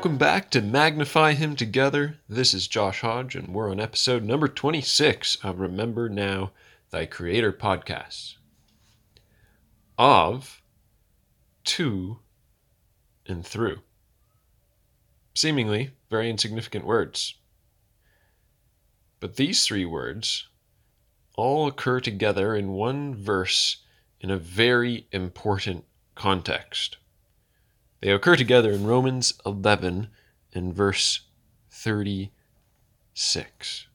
Welcome 0.00 0.16
back 0.16 0.48
to 0.52 0.62
Magnify 0.62 1.34
Him 1.34 1.54
Together. 1.54 2.16
This 2.26 2.54
is 2.54 2.66
Josh 2.66 3.02
Hodge, 3.02 3.36
and 3.36 3.48
we're 3.48 3.70
on 3.70 3.78
episode 3.78 4.22
number 4.22 4.48
26 4.48 5.36
of 5.44 5.60
Remember 5.60 6.08
Now, 6.08 6.52
Thy 6.88 7.04
Creator 7.04 7.52
podcast. 7.52 8.36
Of, 9.98 10.62
to, 11.64 12.20
and 13.26 13.44
through. 13.44 13.80
Seemingly 15.34 15.90
very 16.08 16.30
insignificant 16.30 16.86
words. 16.86 17.34
But 19.20 19.36
these 19.36 19.66
three 19.66 19.84
words 19.84 20.48
all 21.36 21.66
occur 21.66 22.00
together 22.00 22.56
in 22.56 22.72
one 22.72 23.14
verse 23.14 23.76
in 24.18 24.30
a 24.30 24.38
very 24.38 25.08
important 25.12 25.84
context. 26.14 26.96
They 28.00 28.10
occur 28.10 28.36
together 28.36 28.72
in 28.72 28.86
Romans 28.86 29.34
11 29.44 30.08
and 30.54 30.74
verse 30.74 31.20
36. 31.70 33.86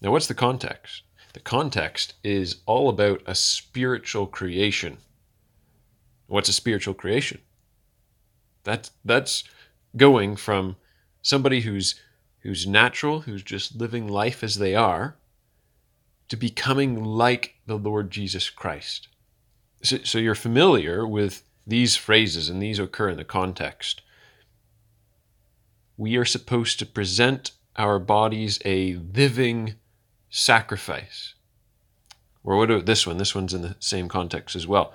Now, 0.00 0.12
what's 0.12 0.26
the 0.26 0.34
context? 0.34 1.02
The 1.32 1.40
context 1.40 2.14
is 2.22 2.58
all 2.66 2.88
about 2.88 3.22
a 3.26 3.34
spiritual 3.34 4.28
creation. 4.28 4.98
What's 6.28 6.48
a 6.48 6.52
spiritual 6.52 6.94
creation? 6.94 7.40
That's 8.62 8.92
that's 9.04 9.44
going 9.96 10.36
from 10.36 10.76
somebody 11.22 11.62
who's 11.62 11.96
who's 12.40 12.66
natural, 12.66 13.20
who's 13.20 13.42
just 13.42 13.76
living 13.76 14.06
life 14.06 14.44
as 14.44 14.56
they 14.56 14.74
are, 14.74 15.16
to 16.28 16.36
becoming 16.36 17.02
like 17.02 17.54
the 17.66 17.76
Lord 17.76 18.10
Jesus 18.10 18.50
Christ. 18.50 19.08
So, 19.82 19.98
so 20.04 20.18
you're 20.18 20.34
familiar 20.34 21.06
with 21.06 21.42
these 21.66 21.96
phrases, 21.96 22.48
and 22.48 22.62
these 22.62 22.78
occur 22.78 23.10
in 23.10 23.16
the 23.16 23.24
context. 23.24 24.02
We 25.96 26.16
are 26.16 26.24
supposed 26.24 26.78
to 26.78 26.86
present 26.86 27.52
our 27.76 27.98
bodies 27.98 28.58
a 28.64 28.94
living 28.94 29.74
sacrifice. 30.28 31.34
Or 32.42 32.56
what 32.56 32.70
about 32.70 32.86
this 32.86 33.06
one? 33.06 33.16
This 33.16 33.34
one's 33.34 33.54
in 33.54 33.62
the 33.62 33.76
same 33.78 34.08
context 34.08 34.54
as 34.54 34.66
well. 34.66 34.92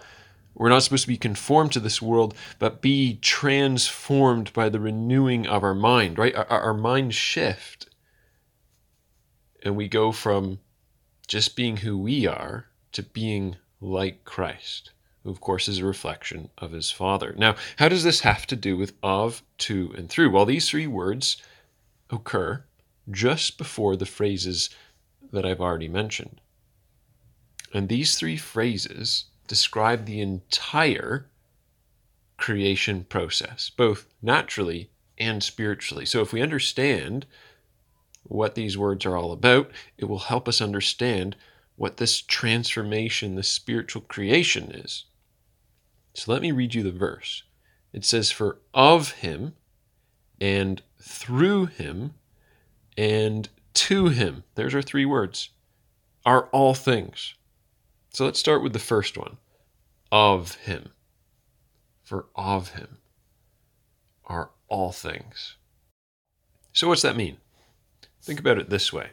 We're 0.53 0.69
not 0.69 0.83
supposed 0.83 1.03
to 1.03 1.07
be 1.07 1.17
conformed 1.17 1.71
to 1.73 1.79
this 1.79 2.01
world, 2.01 2.35
but 2.59 2.81
be 2.81 3.17
transformed 3.21 4.51
by 4.53 4.69
the 4.69 4.79
renewing 4.79 5.47
of 5.47 5.63
our 5.63 5.73
mind, 5.73 6.17
right? 6.17 6.35
Our, 6.35 6.45
our 6.45 6.73
mind 6.73 7.15
shift. 7.15 7.87
And 9.63 9.75
we 9.75 9.87
go 9.87 10.11
from 10.11 10.59
just 11.27 11.55
being 11.55 11.77
who 11.77 11.97
we 11.97 12.27
are 12.27 12.65
to 12.91 13.03
being 13.03 13.55
like 13.81 14.25
Christ 14.25 14.91
who 15.23 15.29
of 15.29 15.41
course 15.41 15.67
is 15.67 15.79
a 15.79 15.85
reflection 15.85 16.49
of 16.57 16.71
his 16.71 16.91
Father. 16.91 17.33
Now, 17.37 17.55
how 17.77 17.89
does 17.89 18.03
this 18.03 18.21
have 18.21 18.47
to 18.47 18.55
do 18.55 18.77
with 18.77 18.93
of, 19.03 19.43
to, 19.59 19.93
and 19.97 20.09
through? 20.09 20.31
Well, 20.31 20.45
these 20.45 20.69
three 20.69 20.87
words 20.87 21.37
occur 22.09 22.63
just 23.09 23.57
before 23.57 23.95
the 23.95 24.05
phrases 24.05 24.69
that 25.31 25.45
I've 25.45 25.61
already 25.61 25.87
mentioned. 25.87 26.41
And 27.73 27.87
these 27.87 28.17
three 28.17 28.37
phrases 28.37 29.25
describe 29.47 30.05
the 30.05 30.21
entire 30.21 31.29
creation 32.37 33.03
process, 33.03 33.69
both 33.69 34.07
naturally 34.21 34.89
and 35.17 35.43
spiritually. 35.43 36.05
So 36.05 36.21
if 36.21 36.31
we 36.31 36.41
understand 36.41 37.25
what 38.23 38.55
these 38.55 38.77
words 38.77 39.05
are 39.05 39.17
all 39.17 39.31
about, 39.31 39.71
it 39.97 40.05
will 40.05 40.19
help 40.19 40.47
us 40.47 40.61
understand 40.61 41.35
what 41.75 41.97
this 41.97 42.21
transformation, 42.21 43.35
this 43.35 43.49
spiritual 43.49 44.01
creation 44.03 44.71
is. 44.71 45.05
So 46.13 46.31
let 46.31 46.41
me 46.41 46.51
read 46.51 46.73
you 46.75 46.83
the 46.83 46.91
verse. 46.91 47.43
It 47.93 48.05
says, 48.05 48.31
For 48.31 48.59
of 48.73 49.11
him 49.11 49.55
and 50.39 50.81
through 51.01 51.67
him 51.67 52.13
and 52.97 53.49
to 53.75 54.07
him, 54.07 54.43
there's 54.55 54.75
our 54.75 54.81
three 54.81 55.05
words, 55.05 55.49
are 56.25 56.47
all 56.51 56.73
things. 56.73 57.35
So 58.11 58.25
let's 58.25 58.39
start 58.39 58.63
with 58.63 58.73
the 58.73 58.79
first 58.79 59.17
one 59.17 59.37
of 60.11 60.55
him. 60.55 60.89
For 62.03 62.25
of 62.35 62.69
him 62.69 62.97
are 64.25 64.49
all 64.67 64.91
things. 64.91 65.55
So, 66.73 66.87
what's 66.87 67.01
that 67.01 67.15
mean? 67.15 67.37
Think 68.21 68.39
about 68.39 68.57
it 68.57 68.69
this 68.69 68.91
way. 68.93 69.09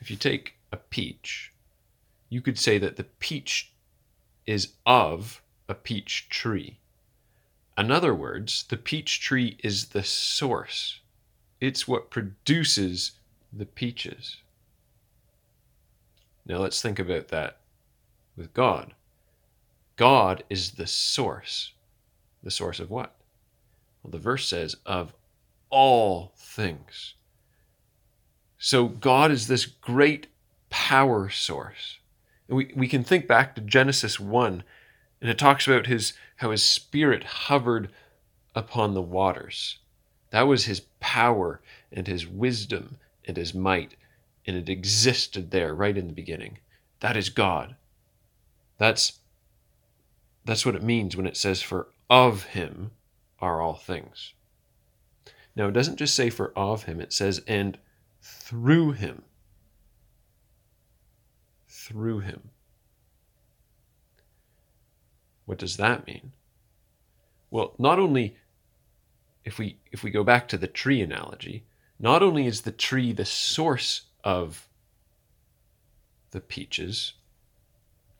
If 0.00 0.10
you 0.10 0.16
take 0.16 0.54
a 0.72 0.76
peach, 0.76 1.52
you 2.28 2.40
could 2.40 2.58
say 2.58 2.78
that 2.78 2.96
the 2.96 3.04
peach 3.04 3.72
is 4.46 4.74
of 4.84 5.42
a 5.68 5.74
peach 5.74 6.28
tree. 6.28 6.78
In 7.78 7.90
other 7.90 8.14
words, 8.14 8.64
the 8.68 8.76
peach 8.76 9.20
tree 9.20 9.58
is 9.62 9.86
the 9.86 10.02
source, 10.02 11.00
it's 11.60 11.88
what 11.88 12.10
produces 12.10 13.12
the 13.52 13.66
peaches. 13.66 14.38
Now 16.44 16.58
let's 16.58 16.80
think 16.80 16.98
about 16.98 17.28
that 17.28 17.58
with 18.36 18.54
God. 18.54 18.94
God 19.96 20.44
is 20.48 20.72
the 20.72 20.86
source. 20.86 21.72
The 22.42 22.50
source 22.50 22.78
of 22.78 22.90
what? 22.90 23.16
Well, 24.02 24.10
the 24.12 24.18
verse 24.18 24.46
says, 24.46 24.76
of 24.86 25.12
all 25.70 26.32
things. 26.36 27.14
So 28.58 28.86
God 28.86 29.30
is 29.30 29.48
this 29.48 29.66
great 29.66 30.28
power 30.70 31.28
source. 31.28 31.98
And 32.48 32.56
we, 32.56 32.72
we 32.76 32.88
can 32.88 33.02
think 33.02 33.26
back 33.26 33.54
to 33.54 33.60
Genesis 33.60 34.20
1 34.20 34.62
and 35.20 35.30
it 35.30 35.38
talks 35.38 35.66
about 35.66 35.86
his 35.86 36.12
how 36.36 36.50
his 36.50 36.62
spirit 36.62 37.24
hovered 37.24 37.90
upon 38.54 38.94
the 38.94 39.02
waters. 39.02 39.78
That 40.30 40.42
was 40.42 40.64
his 40.64 40.80
power 41.00 41.60
and 41.92 42.06
his 42.06 42.26
wisdom 42.26 42.98
and 43.24 43.36
his 43.36 43.54
might, 43.54 43.96
and 44.46 44.56
it 44.56 44.68
existed 44.68 45.50
there 45.50 45.74
right 45.74 45.96
in 45.96 46.06
the 46.06 46.12
beginning. 46.12 46.58
That 47.00 47.16
is 47.16 47.28
God. 47.28 47.76
That's 48.78 49.20
that's 50.44 50.64
what 50.64 50.76
it 50.76 50.82
means 50.82 51.16
when 51.16 51.26
it 51.26 51.36
says 51.36 51.62
for 51.62 51.88
of 52.08 52.44
him 52.44 52.92
are 53.40 53.60
all 53.60 53.74
things. 53.74 54.32
Now 55.54 55.68
it 55.68 55.72
doesn't 55.72 55.96
just 55.96 56.14
say 56.14 56.30
for 56.30 56.52
of 56.56 56.84
him, 56.84 57.00
it 57.00 57.12
says 57.12 57.42
and 57.46 57.78
through 58.20 58.92
him. 58.92 59.22
Through 61.66 62.20
him. 62.20 62.50
What 65.46 65.58
does 65.58 65.76
that 65.78 66.06
mean? 66.06 66.32
Well, 67.50 67.74
not 67.78 67.98
only 67.98 68.36
if 69.44 69.58
we 69.58 69.78
if 69.92 70.02
we 70.02 70.10
go 70.10 70.24
back 70.24 70.48
to 70.48 70.58
the 70.58 70.66
tree 70.66 71.00
analogy, 71.00 71.64
not 71.98 72.22
only 72.22 72.46
is 72.46 72.62
the 72.62 72.72
tree 72.72 73.12
the 73.12 73.24
source 73.24 74.02
of 74.24 74.68
the 76.32 76.40
peaches, 76.40 77.14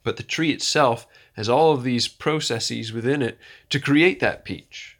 but 0.04 0.16
the 0.16 0.22
tree 0.22 0.52
itself 0.52 1.06
has 1.34 1.48
all 1.48 1.72
of 1.72 1.82
these 1.82 2.08
processes 2.08 2.92
within 2.92 3.20
it 3.20 3.38
to 3.70 3.80
create 3.80 4.20
that 4.20 4.44
peach. 4.44 4.98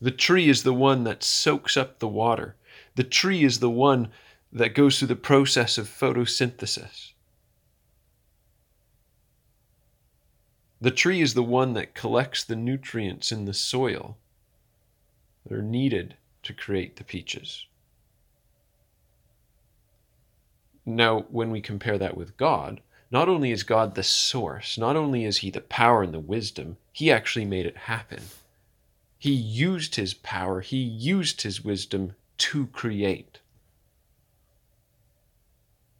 The 0.00 0.10
tree 0.10 0.48
is 0.48 0.62
the 0.62 0.74
one 0.74 1.04
that 1.04 1.24
soaks 1.24 1.76
up 1.76 1.98
the 1.98 2.08
water. 2.08 2.56
The 2.94 3.04
tree 3.04 3.44
is 3.44 3.60
the 3.60 3.70
one 3.70 4.10
that 4.52 4.74
goes 4.74 4.98
through 4.98 5.08
the 5.08 5.16
process 5.16 5.78
of 5.78 5.88
photosynthesis. 5.88 7.09
The 10.80 10.90
tree 10.90 11.20
is 11.20 11.34
the 11.34 11.42
one 11.42 11.74
that 11.74 11.94
collects 11.94 12.42
the 12.42 12.56
nutrients 12.56 13.30
in 13.30 13.44
the 13.44 13.52
soil 13.52 14.16
that 15.44 15.54
are 15.54 15.62
needed 15.62 16.16
to 16.42 16.54
create 16.54 16.96
the 16.96 17.04
peaches. 17.04 17.66
Now, 20.86 21.26
when 21.30 21.50
we 21.50 21.60
compare 21.60 21.98
that 21.98 22.16
with 22.16 22.36
God, 22.38 22.80
not 23.10 23.28
only 23.28 23.50
is 23.50 23.62
God 23.62 23.94
the 23.94 24.02
source, 24.02 24.78
not 24.78 24.96
only 24.96 25.24
is 25.24 25.38
He 25.38 25.50
the 25.50 25.60
power 25.60 26.02
and 26.02 26.14
the 26.14 26.20
wisdom, 26.20 26.78
He 26.92 27.10
actually 27.10 27.44
made 27.44 27.66
it 27.66 27.76
happen. 27.76 28.22
He 29.18 29.32
used 29.32 29.96
His 29.96 30.14
power, 30.14 30.62
He 30.62 30.78
used 30.78 31.42
His 31.42 31.62
wisdom 31.62 32.14
to 32.38 32.68
create. 32.68 33.40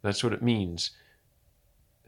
That's 0.01 0.23
what 0.23 0.33
it 0.33 0.41
means. 0.41 0.91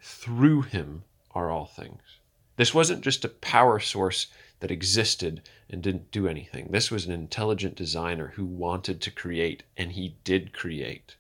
Through 0.02 0.64
Him 0.64 1.04
are 1.36 1.52
all 1.52 1.66
things. 1.66 2.13
This 2.56 2.74
wasn't 2.74 3.04
just 3.04 3.26
a 3.26 3.30
power 3.30 3.80
source 3.80 4.28
that 4.60 4.72
existed 4.72 5.42
and 5.70 5.82
didn't 5.82 6.12
do 6.12 6.28
anything. 6.28 6.70
This 6.72 6.92
was 6.92 7.06
an 7.06 7.12
intelligent 7.12 7.76
designer 7.76 8.34
who 8.36 8.46
wanted 8.46 9.02
to 9.02 9.12
create, 9.12 9.64
and 9.76 9.92
he 9.92 10.16
did 10.24 10.54
create. 10.54 11.16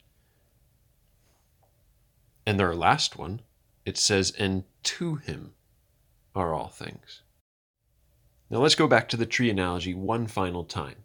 And 2.45 2.61
our 2.61 2.75
last 2.75 3.17
one, 3.17 3.41
it 3.85 3.97
says, 3.97 4.31
and 4.31 4.63
to 4.83 5.15
him 5.15 5.53
are 6.35 6.53
all 6.53 6.69
things. 6.69 7.21
Now 8.49 8.59
let's 8.59 8.75
go 8.75 8.87
back 8.87 9.09
to 9.09 9.17
the 9.17 9.25
tree 9.25 9.49
analogy 9.49 9.93
one 9.93 10.27
final 10.27 10.63
time. 10.63 11.03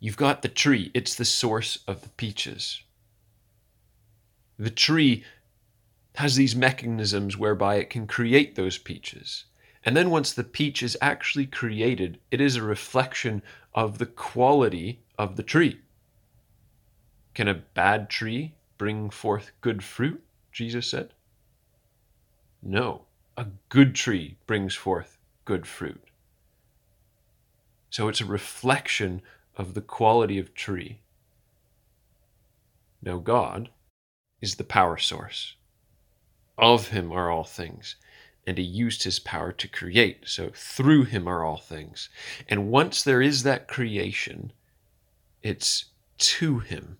You've 0.00 0.16
got 0.16 0.42
the 0.42 0.48
tree, 0.48 0.90
it's 0.94 1.14
the 1.14 1.24
source 1.24 1.78
of 1.86 2.02
the 2.02 2.08
peaches. 2.10 2.82
The 4.58 4.70
tree 4.70 5.24
has 6.16 6.36
these 6.36 6.56
mechanisms 6.56 7.36
whereby 7.36 7.76
it 7.76 7.90
can 7.90 8.06
create 8.06 8.56
those 8.56 8.76
peaches. 8.76 9.44
And 9.84 9.96
then 9.96 10.10
once 10.10 10.32
the 10.32 10.44
peach 10.44 10.82
is 10.82 10.98
actually 11.00 11.46
created, 11.46 12.18
it 12.30 12.40
is 12.40 12.56
a 12.56 12.62
reflection 12.62 13.42
of 13.74 13.98
the 13.98 14.06
quality 14.06 15.00
of 15.18 15.36
the 15.36 15.42
tree. 15.42 15.80
Can 17.34 17.48
a 17.48 17.54
bad 17.54 18.10
tree 18.10 18.54
bring 18.76 19.10
forth 19.10 19.52
good 19.60 19.82
fruit? 19.82 20.22
Jesus 20.52 20.86
said. 20.86 21.14
No, 22.62 23.06
a 23.36 23.46
good 23.68 23.94
tree 23.94 24.36
brings 24.46 24.74
forth 24.74 25.16
good 25.44 25.66
fruit. 25.66 26.02
So 27.88 28.08
it's 28.08 28.20
a 28.20 28.26
reflection 28.26 29.22
of 29.56 29.74
the 29.74 29.80
quality 29.80 30.38
of 30.38 30.54
tree. 30.54 31.00
Now, 33.02 33.18
God 33.18 33.70
is 34.40 34.56
the 34.56 34.64
power 34.64 34.98
source. 34.98 35.56
Of 36.58 36.88
him 36.88 37.10
are 37.12 37.30
all 37.30 37.44
things, 37.44 37.96
and 38.46 38.58
he 38.58 38.64
used 38.64 39.02
his 39.02 39.18
power 39.18 39.52
to 39.52 39.68
create. 39.68 40.26
So 40.26 40.50
through 40.54 41.04
him 41.04 41.28
are 41.28 41.44
all 41.44 41.58
things. 41.58 42.08
And 42.48 42.70
once 42.70 43.02
there 43.02 43.22
is 43.22 43.42
that 43.42 43.68
creation, 43.68 44.52
it's 45.42 45.86
to 46.18 46.58
him 46.58 46.98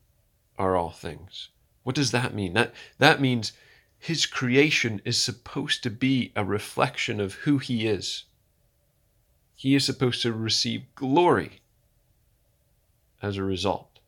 are 0.58 0.76
all 0.76 0.90
things. 0.90 1.48
What 1.82 1.96
does 1.96 2.10
that 2.10 2.34
mean? 2.34 2.52
That 2.52 2.74
that 2.98 3.20
means 3.20 3.52
his 3.98 4.26
creation 4.26 5.00
is 5.04 5.20
supposed 5.20 5.82
to 5.82 5.90
be 5.90 6.32
a 6.34 6.44
reflection 6.44 7.20
of 7.20 7.34
who 7.34 7.58
he 7.58 7.86
is. 7.86 8.24
He 9.54 9.74
is 9.74 9.84
supposed 9.84 10.22
to 10.22 10.32
receive 10.32 10.94
glory 10.94 11.60
as 13.22 13.36
a 13.36 13.44
result. 13.44 13.98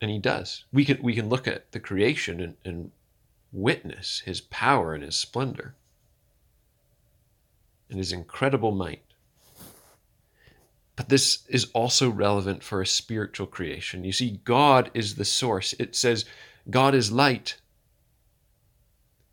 And 0.00 0.10
he 0.10 0.18
does. 0.18 0.64
We 0.72 0.84
can 0.84 1.02
we 1.02 1.14
can 1.14 1.28
look 1.28 1.46
at 1.46 1.72
the 1.72 1.80
creation 1.80 2.40
and, 2.40 2.56
and 2.64 2.90
witness 3.52 4.22
his 4.24 4.40
power 4.40 4.94
and 4.94 5.02
his 5.02 5.16
splendor 5.16 5.74
and 7.88 7.98
his 7.98 8.12
incredible 8.12 8.72
might. 8.72 9.02
But 10.96 11.08
this 11.08 11.46
is 11.48 11.70
also 11.72 12.10
relevant 12.10 12.62
for 12.62 12.82
a 12.82 12.86
spiritual 12.86 13.46
creation. 13.46 14.04
You 14.04 14.12
see, 14.12 14.40
God 14.44 14.90
is 14.94 15.14
the 15.14 15.24
source. 15.24 15.72
It 15.78 15.94
says, 15.94 16.24
God 16.68 16.94
is 16.94 17.12
light. 17.12 17.56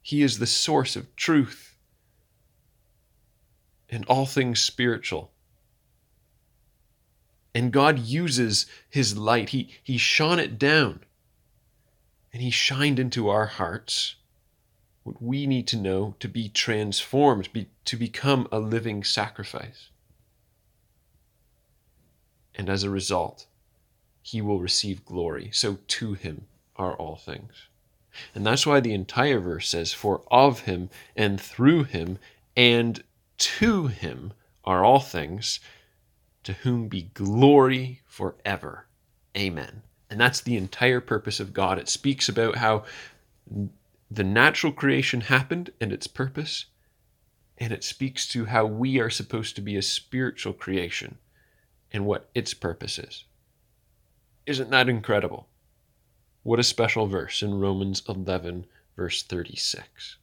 He 0.02 0.22
is 0.22 0.38
the 0.38 0.46
source 0.46 0.96
of 0.96 1.16
truth 1.16 1.76
and 3.90 4.06
all 4.06 4.26
things 4.26 4.60
spiritual. 4.60 5.32
And 7.56 7.72
God 7.72 8.00
uses 8.00 8.68
his 8.90 9.18
light. 9.18 9.50
He, 9.50 9.72
he 9.82 9.98
shone 9.98 10.40
it 10.40 10.60
down 10.60 11.00
and 12.36 12.44
he 12.44 12.52
shined 12.52 13.00
into 13.00 13.30
our 13.30 13.46
hearts 13.46 14.16
what 15.04 15.22
we 15.22 15.48
need 15.48 15.68
to 15.68 15.78
know 15.78 16.16
to 16.20 16.28
be 16.28 16.50
transformed, 16.50 17.48
be, 17.54 17.70
to 17.86 17.96
become 17.96 18.46
a 18.52 18.60
living 18.60 19.06
sacrifice. 19.06 19.88
And 22.54 22.70
as 22.70 22.84
a 22.84 22.90
result, 22.90 23.46
he 24.22 24.42
will 24.42 24.60
receive 24.60 25.06
glory. 25.06 25.50
So 25.54 25.78
to 25.88 26.16
him 26.16 26.48
are 26.76 26.94
all 26.98 27.16
things. 27.16 27.70
And 28.34 28.46
that's 28.46 28.68
why 28.68 28.82
the 28.82 28.94
entire 28.94 29.40
verse 29.40 29.70
says, 29.70 29.94
For 29.94 30.22
of 30.30 30.64
him 30.64 30.90
and 31.16 31.40
through 31.40 31.86
him 31.86 32.20
and 32.58 33.02
to 33.38 33.88
him 33.88 34.34
are 34.66 34.84
all 34.84 35.00
things, 35.00 35.62
to 36.44 36.52
whom 36.52 36.90
be 36.90 37.04
glory 37.14 38.02
forever. 38.06 38.88
Amen. 39.38 39.84
And 40.10 40.20
that's 40.20 40.42
the 40.42 40.58
entire 40.58 41.02
purpose 41.02 41.40
of 41.40 41.54
God. 41.54 41.80
It 41.80 41.90
speaks 41.90 42.30
about 42.30 42.58
how 42.58 42.84
the 44.10 44.24
natural 44.24 44.72
creation 44.72 45.22
happened 45.22 45.72
and 45.82 45.92
its 45.92 46.08
purpose, 46.08 46.66
and 47.58 47.74
it 47.74 47.84
speaks 47.84 48.28
to 48.30 48.46
how 48.46 48.66
we 48.66 49.00
are 49.00 49.10
supposed 49.10 49.56
to 49.56 49.62
be 49.62 49.76
a 49.76 49.82
spiritual 49.82 50.54
creation 50.54 51.18
and 51.92 52.06
what 52.06 52.30
its 52.36 52.54
purpose 52.54 53.00
is. 53.00 53.26
Isn't 54.46 54.70
that 54.70 54.90
incredible? 54.90 55.48
What 56.44 56.60
a 56.60 56.64
special 56.64 57.08
verse 57.08 57.42
in 57.42 57.60
Romans 57.60 58.04
11, 58.08 58.68
verse 58.96 59.24
36. 59.24 60.18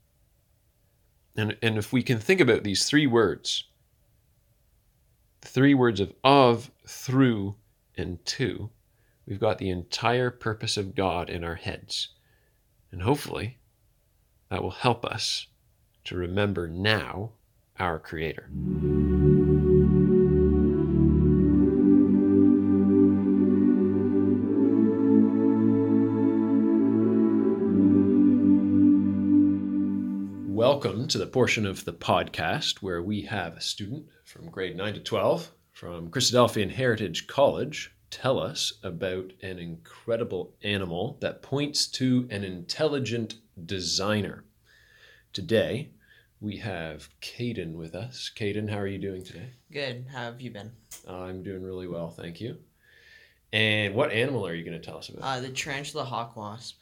And, 1.37 1.57
and 1.63 1.79
if 1.79 1.93
we 1.93 2.03
can 2.03 2.19
think 2.19 2.41
about 2.41 2.63
these 2.63 2.89
three 2.89 3.07
words, 3.07 3.65
three 5.41 5.75
words 5.75 5.99
of 5.99 6.13
of, 6.23 6.71
through, 6.87 7.57
and 7.97 8.25
to, 8.27 8.71
we've 9.27 9.41
got 9.41 9.59
the 9.59 9.71
entire 9.71 10.31
purpose 10.31 10.77
of 10.77 10.95
God 10.95 11.31
in 11.31 11.45
our 11.45 11.55
heads. 11.55 12.09
And 12.91 13.03
hopefully, 13.03 13.59
that 14.51 14.63
will 14.63 14.71
help 14.71 15.05
us 15.05 15.47
to 16.05 16.17
remember 16.17 16.69
now 16.69 17.33
our 17.79 17.99
Creator. 17.99 18.49
Welcome 30.49 31.09
to 31.09 31.19
the 31.19 31.27
portion 31.27 31.67
of 31.67 31.85
the 31.85 31.93
podcast 31.93 32.83
where 32.83 33.03
we 33.03 33.23
have 33.23 33.57
a 33.57 33.61
student 33.61 34.07
from 34.25 34.51
grade 34.51 34.77
9 34.77 34.95
to 34.95 35.01
12 35.01 35.51
from 35.73 36.11
Christadelphian 36.11 36.71
Heritage 36.71 37.27
College 37.27 37.95
tell 38.13 38.39
us 38.39 38.75
about 38.83 39.33
an 39.43 39.59
incredible 39.59 40.55
animal 40.63 41.17
that 41.21 41.43
points 41.43 41.87
to 41.87 42.29
an 42.31 42.45
intelligent 42.45 43.37
designer. 43.65 44.45
Today, 45.33 45.89
we 46.39 46.59
have 46.59 47.09
Caden 47.23 47.73
with 47.73 47.95
us. 47.95 48.31
Caden, 48.37 48.69
how 48.69 48.79
are 48.79 48.87
you 48.87 48.99
doing 48.99 49.25
today? 49.25 49.51
Good. 49.73 50.07
How 50.13 50.25
have 50.25 50.41
you 50.43 50.51
been? 50.51 50.73
I'm 51.09 51.43
doing 51.43 51.63
really 51.63 51.89
well, 51.89 52.11
thank 52.11 52.41
you. 52.41 52.59
And 53.51 53.95
what 53.95 54.13
animal 54.13 54.47
are 54.47 54.55
you 54.55 54.65
going 54.65 54.79
to 54.79 54.87
tell 54.87 54.99
us 54.99 55.09
about? 55.09 55.25
Uh, 55.25 55.41
the 55.41 55.51
tarantula 55.51 56.05
hawk 56.05 56.37
wasp. 56.37 56.79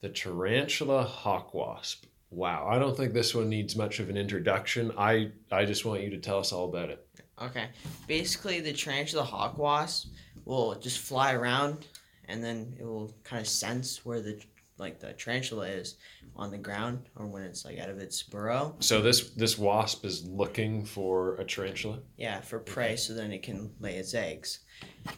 The 0.00 0.08
tarantula 0.08 1.04
hawk 1.04 1.54
wasp. 1.54 2.06
Wow, 2.30 2.66
I 2.68 2.78
don't 2.78 2.96
think 2.96 3.12
this 3.12 3.34
one 3.34 3.48
needs 3.48 3.76
much 3.76 4.00
of 4.00 4.08
an 4.08 4.16
introduction. 4.16 4.90
I 4.96 5.32
I 5.50 5.66
just 5.66 5.84
want 5.84 6.02
you 6.02 6.10
to 6.10 6.18
tell 6.18 6.38
us 6.38 6.50
all 6.50 6.64
about 6.64 6.88
it. 6.88 7.06
Okay. 7.40 7.66
Basically, 8.08 8.60
the 8.60 8.72
tarantula 8.72 9.22
hawk 9.22 9.58
wasp 9.58 10.08
will 10.44 10.74
just 10.76 10.98
fly 10.98 11.32
around, 11.34 11.86
and 12.26 12.42
then 12.42 12.76
it 12.78 12.84
will 12.84 13.14
kind 13.24 13.40
of 13.40 13.48
sense 13.48 14.04
where 14.04 14.20
the 14.20 14.40
like 14.78 14.98
the 14.98 15.12
tarantula 15.12 15.68
is 15.68 15.96
on 16.34 16.50
the 16.50 16.58
ground 16.58 17.08
or 17.16 17.26
when 17.26 17.42
it's 17.42 17.64
like 17.64 17.78
out 17.78 17.90
of 17.90 17.98
its 17.98 18.22
burrow. 18.22 18.74
So 18.80 19.00
this 19.00 19.30
this 19.30 19.58
wasp 19.58 20.04
is 20.04 20.26
looking 20.26 20.84
for 20.84 21.36
a 21.36 21.44
tarantula. 21.44 22.00
Yeah, 22.16 22.40
for 22.40 22.58
prey, 22.58 22.96
so 22.96 23.14
then 23.14 23.32
it 23.32 23.42
can 23.42 23.72
lay 23.80 23.96
its 23.96 24.14
eggs. 24.14 24.60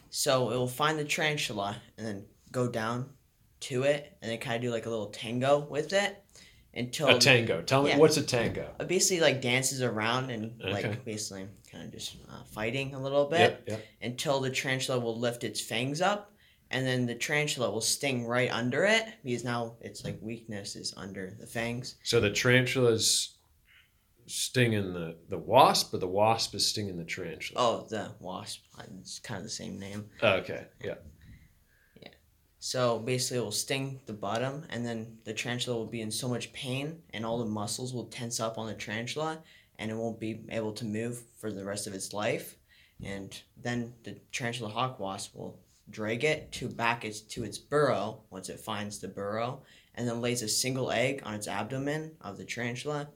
So 0.09 0.51
it 0.51 0.55
will 0.55 0.67
find 0.67 0.99
the 0.99 1.05
tarantula 1.05 1.77
and 1.97 2.05
then 2.05 2.25
go 2.51 2.67
down 2.67 3.09
to 3.61 3.83
it, 3.83 4.17
and 4.21 4.31
then 4.31 4.39
kind 4.39 4.57
of 4.57 4.61
do 4.61 4.71
like 4.71 4.85
a 4.85 4.89
little 4.89 5.07
tango 5.07 5.59
with 5.59 5.93
it 5.93 6.21
until 6.75 7.07
A 7.09 7.19
tango. 7.19 7.61
Tell 7.61 7.83
me 7.83 7.93
what's 7.95 8.17
a 8.17 8.23
tango? 8.23 8.69
it 8.79 8.87
basically 8.87 9.21
like 9.21 9.41
dances 9.41 9.81
around 9.81 10.29
and 10.29 10.61
Okay. 10.61 10.71
like 10.73 11.05
basically 11.05 11.47
kind 11.71 11.85
of 11.85 11.91
just 11.91 12.15
uh, 12.29 12.43
fighting 12.51 12.93
a 12.93 13.01
little 13.01 13.25
bit 13.25 13.39
Yep, 13.39 13.63
yep. 13.67 13.85
until 14.01 14.39
the 14.41 14.49
tarantula 14.49 14.99
will 14.99 15.17
lift 15.19 15.43
its 15.43 15.59
fangs 15.61 16.01
up 16.01 16.31
and 16.71 16.85
then 16.85 17.05
the 17.05 17.15
tarantula 17.15 17.69
will 17.71 17.81
sting 17.81 18.25
right 18.25 18.51
under 18.51 18.83
it 18.85 19.03
because 19.23 19.43
now 19.43 19.75
its 19.81 20.03
like 20.03 20.17
weakness 20.21 20.75
is 20.75 20.93
under 20.97 21.35
the 21.39 21.47
fangs 21.47 21.95
So 22.03 22.19
the 22.19 22.31
tarantula's 22.31 23.31
stinging 24.27 24.93
the 24.93 25.15
the 25.29 25.37
wasp, 25.37 25.93
or 25.93 25.99
the 25.99 26.07
wasp 26.07 26.55
is 26.55 26.65
stinging 26.65 26.97
the 26.97 27.03
tarantula. 27.03 27.59
oh 27.61 27.85
the 27.89 28.11
wasp 28.19 28.63
it's 29.01 29.19
kind 29.19 29.37
of 29.37 29.43
the 29.43 29.49
same 29.49 29.79
name 29.79 30.05
Okay. 30.21 30.65
Yeah. 30.83 30.95
So 32.65 32.97
basically 32.97 33.37
it 33.37 33.41
will 33.41 33.51
sting 33.51 33.99
the 34.07 34.13
bottom 34.13 34.63
and 34.71 34.83
then 34.83 35.19
the 35.23 35.31
tarantula 35.31 35.77
will 35.77 35.85
be 35.85 36.01
in 36.01 36.09
so 36.09 36.27
much 36.27 36.51
pain 36.51 36.99
and 37.13 37.23
all 37.23 37.37
the 37.37 37.45
muscles 37.45 37.93
will 37.93 38.05
tense 38.05 38.39
up 38.39 38.57
on 38.57 38.65
the 38.65 38.73
tarantula 38.73 39.37
and 39.77 39.91
it 39.91 39.93
won't 39.93 40.19
be 40.19 40.39
able 40.49 40.71
to 40.71 40.83
move 40.83 41.21
for 41.37 41.51
the 41.51 41.63
rest 41.63 41.85
of 41.85 41.93
its 41.93 42.11
life 42.11 42.55
and 43.03 43.43
then 43.55 43.93
the 44.03 44.17
tarantula 44.31 44.67
hawk 44.67 44.99
wasp 44.99 45.35
will 45.35 45.59
drag 45.91 46.23
it 46.23 46.51
to 46.51 46.67
back 46.67 47.05
its 47.05 47.21
to 47.21 47.43
its 47.43 47.59
burrow 47.59 48.23
once 48.31 48.49
it 48.49 48.59
finds 48.59 48.97
the 48.97 49.07
burrow 49.07 49.61
and 49.93 50.07
then 50.07 50.19
lays 50.19 50.41
a 50.41 50.49
single 50.49 50.89
egg 50.89 51.21
on 51.23 51.35
its 51.35 51.47
abdomen 51.47 52.09
of 52.21 52.35
the 52.35 52.45
tarantula 52.45 53.07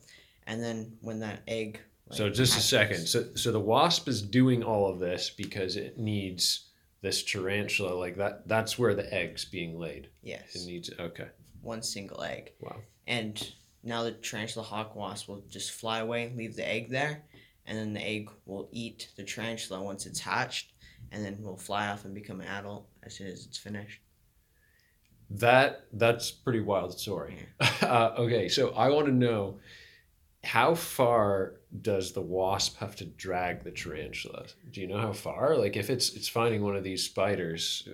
and 0.45 0.61
then 0.61 0.95
when 1.01 1.19
that 1.21 1.41
egg 1.47 1.79
like, 2.07 2.17
So 2.17 2.29
just 2.29 2.55
a 2.55 2.61
second. 2.61 3.07
So 3.07 3.25
so 3.33 3.51
the 3.51 3.59
wasp 3.59 4.07
is 4.07 4.21
doing 4.21 4.63
all 4.63 4.87
of 4.87 4.99
this 4.99 5.31
because 5.31 5.75
it 5.75 5.97
needs 5.97 6.68
this 7.01 7.23
tarantula 7.23 7.93
like 7.93 8.17
that 8.17 8.47
that's 8.47 8.77
where 8.77 8.93
the 8.95 9.13
egg's 9.13 9.45
being 9.45 9.79
laid. 9.79 10.09
yes 10.21 10.55
It 10.55 10.65
needs 10.67 10.89
okay. 10.99 11.27
one 11.61 11.81
single 11.81 12.21
egg 12.23 12.51
Wow. 12.59 12.77
and 13.07 13.53
now 13.83 14.03
the 14.03 14.11
tarantula 14.11 14.65
hawk 14.65 14.95
wasp 14.95 15.27
will 15.29 15.43
just 15.49 15.71
fly 15.71 15.99
away 15.99 16.31
leave 16.35 16.55
the 16.55 16.67
egg 16.67 16.89
there 16.89 17.23
and 17.65 17.77
then 17.77 17.93
the 17.93 18.05
egg 18.05 18.29
will 18.45 18.67
eat 18.71 19.09
the 19.15 19.23
tarantula 19.23 19.81
once 19.81 20.05
it's 20.05 20.19
hatched 20.19 20.73
and 21.11 21.23
then 21.23 21.41
will 21.41 21.57
fly 21.57 21.87
off 21.87 22.03
and 22.05 22.13
become 22.13 22.41
an 22.41 22.47
adult 22.47 22.87
as 23.03 23.15
soon 23.15 23.27
as 23.27 23.45
it's 23.45 23.57
finished 23.57 24.01
That 25.31 25.85
that's 25.93 26.31
pretty 26.31 26.61
wild 26.61 26.97
story. 26.99 27.37
Uh, 27.81 28.13
okay, 28.19 28.49
so 28.49 28.69
I 28.75 28.89
want 28.89 29.07
to 29.07 29.11
know 29.11 29.57
how 30.43 30.73
far 30.75 31.55
does 31.81 32.13
the 32.13 32.21
wasp 32.21 32.77
have 32.77 32.95
to 32.97 33.05
drag 33.05 33.63
the 33.63 33.71
tarantula? 33.71 34.45
Do 34.71 34.81
you 34.81 34.87
know 34.87 34.97
how 34.99 35.13
far? 35.13 35.55
Like 35.57 35.75
if 35.75 35.89
it's 35.89 36.13
it's 36.15 36.27
finding 36.27 36.61
one 36.63 36.75
of 36.75 36.83
these 36.83 37.03
spiders, 37.03 37.87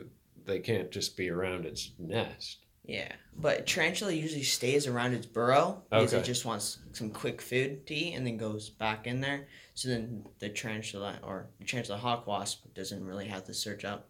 they 0.46 0.60
can't 0.60 0.92
just 0.92 1.18
be 1.18 1.30
around 1.30 1.66
its 1.66 1.92
nest. 1.98 2.60
Yeah, 2.88 3.12
but 3.36 3.66
tarantula 3.66 4.12
usually 4.14 4.44
stays 4.44 4.86
around 4.86 5.14
its 5.14 5.26
burrow 5.26 5.82
because 5.90 6.14
Okay. 6.14 6.22
it 6.22 6.26
just 6.26 6.46
wants 6.46 6.78
some 6.92 7.10
quick 7.10 7.42
food 7.42 7.88
to 7.88 7.96
eat 7.96 8.14
and 8.14 8.28
then 8.28 8.38
goes 8.38 8.70
back 8.70 9.08
in 9.08 9.22
there. 9.22 9.48
So 9.74 9.90
then 9.90 10.24
the 10.38 10.50
tarantula 10.50 11.18
or 11.24 11.48
the 11.60 11.66
tarantula 11.66 11.98
hawk 11.98 12.28
wasp 12.28 12.64
doesn't 12.76 13.04
really 13.04 13.26
have 13.28 13.44
to 13.46 13.56
search 13.56 13.86
up 13.86 14.08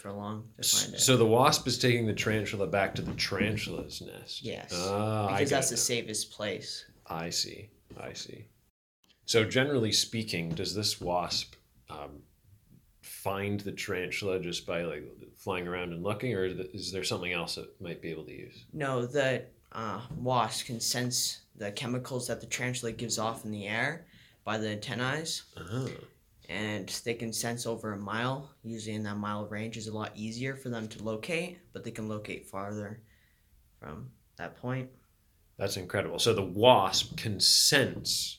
for 0.00 0.10
long 0.10 0.48
to 0.60 0.66
find 0.66 0.94
it. 0.94 1.00
So 1.00 1.18
the 1.18 1.26
wasp 1.26 1.66
is 1.66 1.78
taking 1.78 2.06
the 2.06 2.14
tarantula 2.14 2.66
back 2.66 2.94
to 2.94 3.02
the 3.02 3.12
tarantula's 3.12 4.00
nest. 4.00 4.42
Yes, 4.42 4.72
ah, 4.74 5.26
I 5.28 5.32
because 5.34 5.50
that's 5.50 5.70
the 5.70 5.76
safest 5.76 6.30
place. 6.32 6.86
I 7.06 7.28
see. 7.28 7.68
I 8.00 8.12
see. 8.12 8.46
So 9.26 9.44
generally 9.44 9.92
speaking, 9.92 10.50
does 10.50 10.74
this 10.74 11.00
wasp 11.00 11.54
um, 11.88 12.22
find 13.00 13.60
the 13.60 13.72
tarantula 13.72 14.40
just 14.40 14.66
by 14.66 14.82
like 14.82 15.04
flying 15.36 15.66
around 15.66 15.92
and 15.92 16.02
looking, 16.02 16.34
or 16.34 16.44
is 16.44 16.92
there 16.92 17.04
something 17.04 17.32
else 17.32 17.56
it 17.56 17.68
might 17.80 18.02
be 18.02 18.10
able 18.10 18.24
to 18.24 18.32
use? 18.32 18.64
No, 18.72 19.06
the 19.06 19.44
uh, 19.72 20.00
wasp 20.16 20.66
can 20.66 20.80
sense 20.80 21.40
the 21.56 21.70
chemicals 21.72 22.26
that 22.28 22.40
the 22.40 22.46
tarantula 22.46 22.92
gives 22.92 23.18
off 23.18 23.44
in 23.44 23.50
the 23.50 23.66
air 23.66 24.06
by 24.44 24.58
the 24.58 24.68
antennae, 24.68 25.24
Ah, 25.56 25.86
and 26.48 26.88
they 27.04 27.14
can 27.14 27.32
sense 27.32 27.66
over 27.66 27.92
a 27.92 27.98
mile. 27.98 28.50
Usually, 28.62 28.94
in 28.94 29.02
that 29.04 29.16
mile 29.16 29.46
range, 29.46 29.76
is 29.76 29.86
a 29.86 29.94
lot 29.94 30.12
easier 30.14 30.54
for 30.54 30.68
them 30.68 30.86
to 30.88 31.02
locate, 31.02 31.58
but 31.72 31.84
they 31.84 31.90
can 31.90 32.08
locate 32.08 32.46
farther 32.46 33.00
from 33.80 34.10
that 34.36 34.56
point. 34.56 34.90
That's 35.56 35.76
incredible. 35.76 36.18
So 36.18 36.32
the 36.34 36.42
wasp 36.42 37.16
can 37.16 37.40
sense 37.40 38.38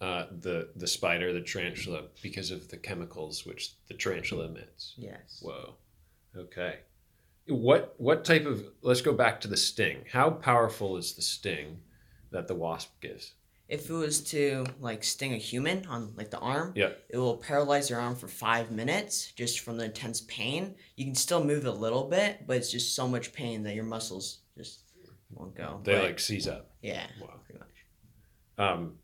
uh, 0.00 0.26
the 0.40 0.70
the 0.76 0.86
spider, 0.86 1.32
the 1.32 1.40
tarantula, 1.40 2.02
because 2.22 2.50
of 2.50 2.68
the 2.68 2.76
chemicals 2.76 3.46
which 3.46 3.72
the 3.88 3.94
tarantula 3.94 4.46
emits. 4.46 4.94
Yes. 4.96 5.40
Whoa. 5.42 5.74
Okay. 6.36 6.80
What 7.46 7.94
what 7.98 8.24
type 8.24 8.46
of 8.46 8.64
let's 8.82 9.02
go 9.02 9.12
back 9.12 9.40
to 9.42 9.48
the 9.48 9.56
sting. 9.56 10.04
How 10.12 10.30
powerful 10.30 10.96
is 10.96 11.12
the 11.14 11.22
sting 11.22 11.78
that 12.30 12.48
the 12.48 12.54
wasp 12.54 13.00
gives? 13.00 13.32
If 13.66 13.88
it 13.88 13.94
was 13.94 14.20
to 14.24 14.66
like 14.78 15.02
sting 15.04 15.32
a 15.32 15.38
human 15.38 15.86
on 15.86 16.12
like 16.16 16.30
the 16.30 16.38
arm, 16.38 16.72
Yeah. 16.76 16.90
it 17.08 17.16
will 17.16 17.38
paralyze 17.38 17.88
your 17.88 17.98
arm 17.98 18.14
for 18.14 18.28
five 18.28 18.70
minutes 18.70 19.32
just 19.32 19.60
from 19.60 19.78
the 19.78 19.86
intense 19.86 20.20
pain. 20.22 20.74
You 20.96 21.06
can 21.06 21.14
still 21.14 21.42
move 21.42 21.64
a 21.64 21.70
little 21.70 22.04
bit, 22.04 22.46
but 22.46 22.58
it's 22.58 22.70
just 22.70 22.94
so 22.94 23.08
much 23.08 23.32
pain 23.32 23.62
that 23.62 23.74
your 23.74 23.84
muscles 23.84 24.40
just 24.56 24.80
won't 25.34 25.54
go. 25.54 25.80
They 25.84 25.94
But, 25.94 26.04
like 26.04 26.20
seize 26.20 26.46
up. 26.48 26.70
yeah, 26.82 27.06
Wow. 27.20 27.40
pretty 27.44 27.58
much. 27.60 27.68
Um, 28.58 28.98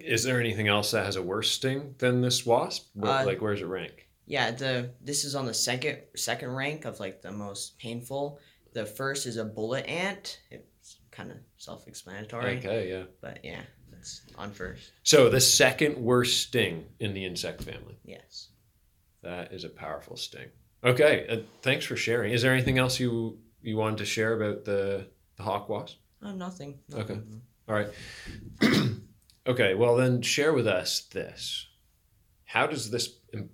is 0.00 0.22
there 0.24 0.40
anything 0.40 0.68
else 0.68 0.90
that 0.92 1.04
has 1.04 1.16
a 1.16 1.22
worse 1.22 1.50
sting 1.50 1.94
than 1.98 2.20
this 2.20 2.46
wasp? 2.46 2.90
Uh, 3.02 3.24
like 3.26 3.40
where's 3.42 3.60
it 3.60 3.66
rank? 3.66 4.08
Yeah, 4.26 4.52
the 4.52 4.90
this 5.00 5.24
is 5.24 5.34
on 5.34 5.46
the 5.46 5.54
second 5.54 5.98
second 6.16 6.50
rank 6.50 6.84
of 6.84 7.00
like 7.00 7.20
the 7.22 7.32
most 7.32 7.78
painful. 7.78 8.38
The 8.72 8.86
first 8.86 9.26
is 9.26 9.36
a 9.36 9.44
bullet 9.44 9.86
ant. 9.86 10.40
It's 10.50 10.96
kind 11.10 11.30
of 11.30 11.36
self-explanatory, 11.58 12.58
Okay, 12.58 12.88
yeah. 12.88 13.02
but 13.20 13.40
yeah, 13.44 13.60
that's 13.90 14.22
on 14.38 14.52
first. 14.52 14.92
So 15.02 15.28
the 15.28 15.40
second 15.40 15.98
worst 15.98 16.40
sting 16.48 16.86
in 17.00 17.12
the 17.12 17.24
insect 17.26 17.62
family. 17.62 17.98
Yes. 18.04 18.48
That 19.22 19.52
is 19.52 19.64
a 19.64 19.68
powerful 19.68 20.16
sting. 20.16 20.48
Okay, 20.82 21.26
uh, 21.28 21.36
thanks 21.60 21.84
for 21.84 21.96
sharing. 21.96 22.32
Is 22.32 22.40
there 22.42 22.52
anything 22.54 22.78
else 22.78 22.98
you 22.98 23.38
you 23.60 23.76
wanted 23.76 23.98
to 23.98 24.04
share 24.06 24.32
about 24.40 24.64
the 24.64 25.06
hawk 25.42 25.68
wasp? 25.68 25.98
Oh, 26.22 26.32
nothing. 26.32 26.78
Okay. 26.94 27.18
All 27.68 27.74
right. 27.74 27.88
okay, 29.46 29.74
well 29.74 29.96
then 29.96 30.22
share 30.22 30.52
with 30.52 30.66
us 30.66 31.00
this. 31.12 31.68
How 32.44 32.66
does 32.66 32.90
this 32.90 33.08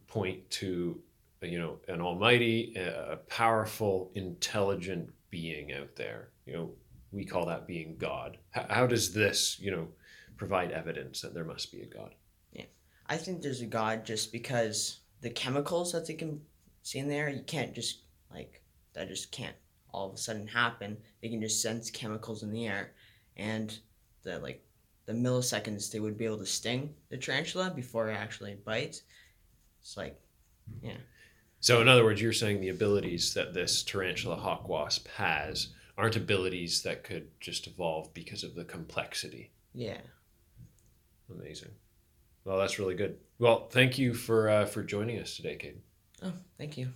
point 0.07 0.51
to 0.51 1.01
you 1.43 1.59
know 1.59 1.79
an 1.89 2.01
almighty, 2.01 2.75
a 2.77 3.17
powerful, 3.29 4.11
intelligent 4.15 5.11
being 5.31 5.73
out 5.73 5.97
there? 5.97 6.31
You 6.47 6.53
know, 6.55 6.71
we 7.13 7.25
call 7.25 7.47
that 7.47 7.67
being 7.67 7.97
God. 7.97 8.39
How, 8.51 8.67
how 8.69 8.87
does 8.87 9.13
this 9.13 9.59
you 9.61 9.71
know 9.71 9.89
provide 10.37 10.73
evidence 10.73 11.21
that 11.21 11.35
there 11.35 11.45
must 11.45 11.73
be 11.73 11.83
a 11.83 11.87
God? 11.87 12.15
Yeah, 12.53 12.67
I 13.07 13.17
think 13.17 13.43
there's 13.43 13.61
a 13.61 13.67
God 13.67 14.05
just 14.05 14.33
because 14.33 15.01
the 15.21 15.31
chemicals 15.31 15.93
that 15.93 16.07
they 16.07 16.15
can 16.15 16.41
see 16.83 16.99
in 16.99 17.09
there, 17.09 17.29
you 17.29 17.43
can't 17.43 17.75
just 17.75 18.03
like 18.33 18.63
that 18.95 19.09
just 19.09 19.31
can't 19.31 19.57
all 19.93 20.09
of 20.09 20.15
a 20.15 20.19
sudden 20.19 20.47
happen. 20.47 20.97
They 21.23 21.29
can 21.29 21.41
just 21.41 21.63
sense 21.63 21.91
chemicals 21.91 22.43
in 22.43 22.53
the 22.53 22.67
air, 22.67 22.93
and 23.37 23.77
the 24.23 24.39
like 24.39 24.65
the 25.07 25.13
milliseconds 25.15 25.91
they 25.91 26.01
would 26.01 26.19
be 26.19 26.27
able 26.27 26.39
to 26.39 26.47
sting 26.47 26.95
the 27.09 27.17
tarantula 27.17 27.71
before 27.75 28.11
it 28.11 28.15
actually 28.15 28.55
bites. 28.65 29.03
It's 29.81 29.97
like 29.97 30.21
yeah. 30.83 30.97
So, 31.61 31.81
in 31.81 31.89
other 31.89 32.05
words, 32.05 32.23
you're 32.23 32.33
saying 32.33 32.61
the 32.61 32.69
abilities 32.69 33.35
that 33.35 33.53
this 33.53 33.83
tarantula 33.83 34.37
hawk 34.37 34.69
wasp 34.69 35.09
has 35.17 35.69
aren't 35.97 36.15
abilities 36.15 36.83
that 36.83 37.03
could 37.03 37.29
just 37.41 37.67
evolve 37.67 38.15
because 38.15 38.45
of 38.45 38.55
the 38.55 38.65
complexity. 38.65 39.51
yeah, 39.75 39.99
Amazing. 41.31 41.71
Well, 42.45 42.59
that's 42.59 42.79
really 42.79 42.95
good. 42.95 43.19
Well, 43.39 43.69
thank 43.69 43.99
you 43.99 44.15
for 44.15 44.49
uh, 44.49 44.65
for 44.67 44.83
joining 44.83 45.19
us 45.19 45.37
today, 45.37 45.57
Kate. 45.57 45.77
oh 46.23 46.33
thank 46.57 46.79
you. 46.79 46.89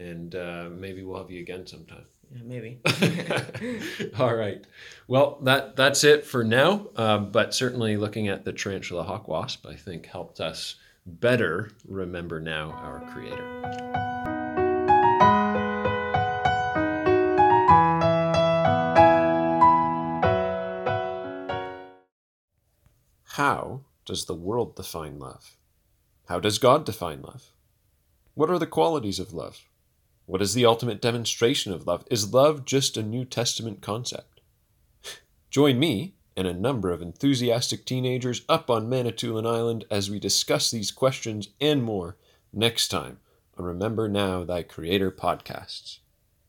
And 0.00 0.34
uh, 0.34 0.70
maybe 0.72 1.02
we'll 1.02 1.18
have 1.18 1.30
you 1.30 1.40
again 1.40 1.66
sometime. 1.66 2.06
Yeah, 2.34 2.42
maybe. 2.42 2.80
All 4.18 4.34
right. 4.34 4.64
Well, 5.06 5.38
that 5.42 5.76
that's 5.76 6.04
it 6.04 6.24
for 6.24 6.42
now. 6.42 6.86
Um, 6.96 7.30
but 7.30 7.54
certainly, 7.54 7.98
looking 7.98 8.28
at 8.28 8.46
the 8.46 8.52
tarantula 8.52 9.02
hawk 9.02 9.28
wasp, 9.28 9.66
I 9.66 9.74
think 9.74 10.06
helped 10.06 10.40
us 10.40 10.76
better 11.04 11.70
remember 11.86 12.40
now 12.40 12.70
our 12.70 13.00
creator. 13.12 13.46
How 23.24 23.82
does 24.06 24.24
the 24.24 24.34
world 24.34 24.76
define 24.76 25.18
love? 25.18 25.56
How 26.26 26.40
does 26.40 26.58
God 26.58 26.86
define 26.86 27.20
love? 27.20 27.52
What 28.34 28.48
are 28.48 28.58
the 28.58 28.66
qualities 28.66 29.18
of 29.18 29.34
love? 29.34 29.66
What 30.30 30.42
is 30.42 30.54
the 30.54 30.64
ultimate 30.64 31.02
demonstration 31.02 31.72
of 31.72 31.88
love? 31.88 32.04
Is 32.08 32.32
love 32.32 32.64
just 32.64 32.96
a 32.96 33.02
New 33.02 33.24
Testament 33.24 33.82
concept? 33.82 34.40
Join 35.50 35.76
me 35.80 36.14
and 36.36 36.46
a 36.46 36.54
number 36.54 36.92
of 36.92 37.02
enthusiastic 37.02 37.84
teenagers 37.84 38.42
up 38.48 38.70
on 38.70 38.88
Manitoulin 38.88 39.44
Island 39.44 39.86
as 39.90 40.08
we 40.08 40.20
discuss 40.20 40.70
these 40.70 40.92
questions 40.92 41.48
and 41.60 41.82
more 41.82 42.16
next 42.52 42.92
time 42.92 43.18
on 43.58 43.64
Remember 43.64 44.08
Now 44.08 44.44
Thy 44.44 44.62
Creator 44.62 45.10
podcasts. 45.10 45.98